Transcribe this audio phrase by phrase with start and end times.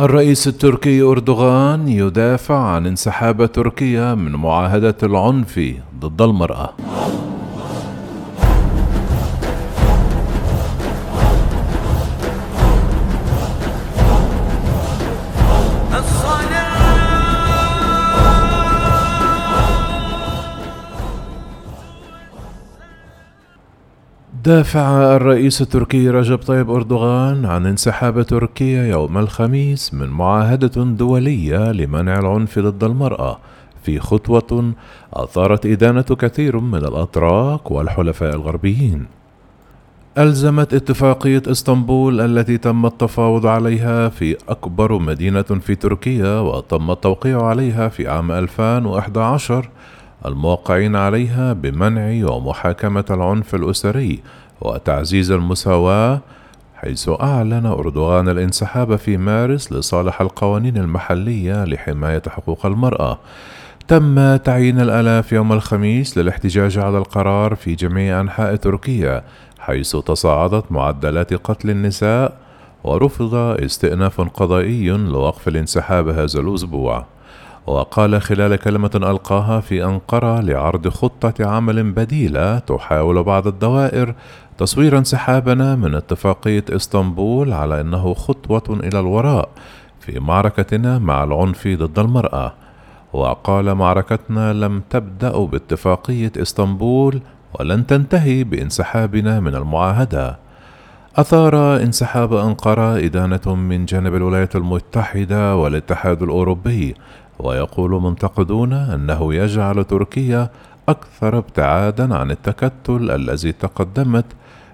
[0.00, 6.70] الرئيس التركي أردوغان يدافع عن انسحاب تركيا من معاهدة العنف ضد المرأة.
[24.44, 32.18] دافع الرئيس التركي رجب طيب أردوغان عن انسحاب تركيا يوم الخميس من معاهدة دولية لمنع
[32.18, 33.38] العنف ضد المرأة
[33.82, 34.72] في خطوة
[35.12, 39.06] أثارت إدانة كثير من الأتراك والحلفاء الغربيين.
[40.18, 47.88] ألزمت اتفاقية إسطنبول التي تم التفاوض عليها في أكبر مدينة في تركيا وتم التوقيع عليها
[47.88, 49.68] في عام 2011
[50.26, 54.22] الموقعين عليها بمنع ومحاكمة العنف الأسري
[54.60, 56.20] وتعزيز المساواة
[56.74, 63.18] حيث أعلن أردوغان الانسحاب في مارس لصالح القوانين المحلية لحماية حقوق المرأة.
[63.88, 69.24] تم تعيين الآلاف يوم الخميس للاحتجاج على القرار في جميع أنحاء تركيا
[69.58, 72.36] حيث تصاعدت معدلات قتل النساء
[72.84, 77.06] ورفض استئناف قضائي لوقف الانسحاب هذا الأسبوع.
[77.66, 84.14] وقال خلال كلمة ألقاها في أنقرة لعرض خطة عمل بديلة تحاول بعض الدوائر
[84.58, 89.48] تصوير انسحابنا من اتفاقية إسطنبول على أنه خطوة إلى الوراء
[90.00, 92.52] في معركتنا مع العنف ضد المرأة.
[93.12, 97.20] وقال معركتنا لم تبدأ باتفاقية إسطنبول
[97.60, 100.38] ولن تنتهي بانسحابنا من المعاهدة.
[101.16, 106.94] أثار انسحاب أنقرة إدانة من جانب الولايات المتحدة والاتحاد الأوروبي
[107.44, 110.50] ويقول منتقدون أنه يجعل تركيا
[110.88, 114.24] أكثر ابتعادا عن التكتل الذي تقدمت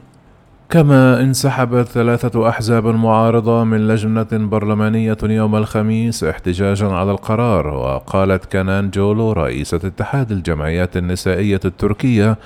[0.71, 8.91] كما انسحبت ثلاثة أحزاب معارضة من لجنة برلمانية يوم الخميس احتجاجا على القرار وقالت كنان
[8.91, 12.39] جولو رئيسة اتحاد الجمعيات النسائية التركية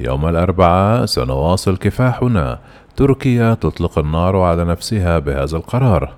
[0.00, 2.58] يوم الأربعاء سنواصل كفاحنا
[2.98, 6.17] تركيا تطلق النار على نفسها بهذا القرار.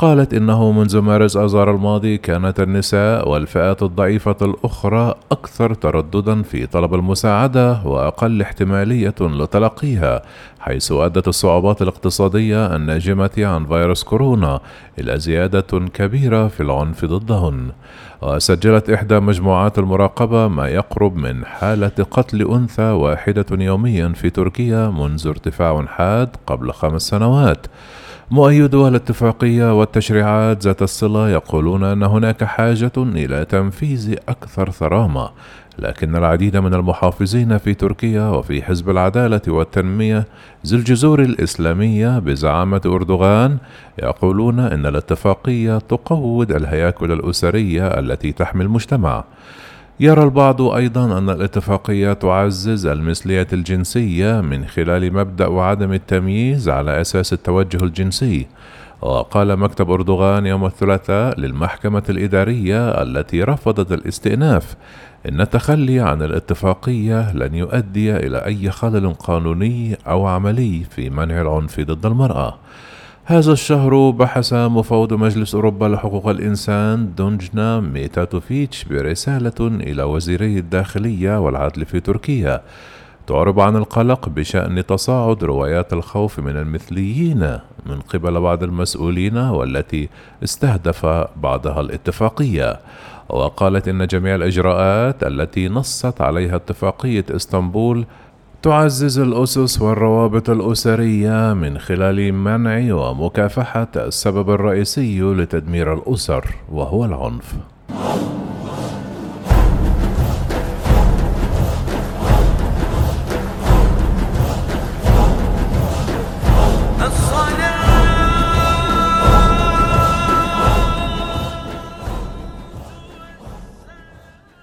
[0.00, 6.94] قالت إنه منذ مارس آذار الماضي كانت النساء والفئات الضعيفة الأخرى أكثر ترددا في طلب
[6.94, 10.22] المساعدة وأقل احتمالية لتلقيها
[10.60, 14.60] حيث أدت الصعوبات الاقتصادية الناجمة عن فيروس كورونا
[14.98, 17.70] إلى زيادة كبيرة في العنف ضدهن.
[18.22, 25.28] وسجلت إحدى مجموعات المراقبة ما يقرب من حالة قتل أنثى واحدة يوميا في تركيا منذ
[25.28, 27.66] ارتفاع حاد قبل خمس سنوات.
[28.32, 35.30] مؤيدو الاتفاقية والتشريعات ذات الصلة يقولون أن هناك حاجة إلى تنفيذ أكثر ثرامة
[35.78, 40.26] لكن العديد من المحافظين في تركيا وفي حزب العدالة والتنمية
[40.66, 43.58] ذي الجذور الإسلامية بزعامة أردوغان
[44.02, 49.24] يقولون إن الاتفاقية تقوض الهياكل الأسرية التي تحمي المجتمع.
[50.02, 57.32] يرى البعض أيضا أن الاتفاقية تعزز المثلية الجنسية من خلال مبدأ عدم التمييز على أساس
[57.32, 58.46] التوجه الجنسي.
[59.02, 64.76] وقال مكتب أردوغان يوم الثلاثاء للمحكمة الإدارية التي رفضت الاستئناف
[65.28, 71.80] إن التخلي عن الاتفاقية لن يؤدي إلى أي خلل قانوني أو عملي في منع العنف
[71.80, 72.58] ضد المرأة.
[73.30, 81.86] هذا الشهر بحث مفوض مجلس أوروبا لحقوق الإنسان دونجنا ميتاتوفيتش برسالة إلى وزيري الداخلية والعدل
[81.86, 82.62] في تركيا.
[83.26, 90.08] تعرب عن القلق بشأن تصاعد روايات الخوف من المثليين من قبل بعض المسؤولين والتي
[90.44, 92.80] استهدف بعضها الاتفاقية.
[93.28, 98.04] وقالت إن جميع الإجراءات التي نصت عليها اتفاقية إسطنبول
[98.62, 107.54] تعزز الأسس والروابط الأسرية من خلال منع ومكافحة السبب الرئيسي لتدمير الأسر وهو العنف.